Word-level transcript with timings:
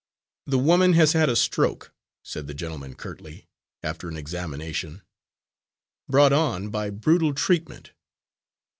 "The 0.47 0.57
woman 0.57 0.93
has 0.93 1.13
had 1.13 1.29
a 1.29 1.35
stroke," 1.35 1.93
said 2.23 2.47
that 2.47 2.55
gentleman 2.55 2.95
curtly, 2.95 3.47
after 3.83 4.09
an 4.09 4.17
examination, 4.17 5.03
"brought 6.09 6.33
on 6.33 6.69
by 6.71 6.89
brutal 6.89 7.35
treatment. 7.35 7.91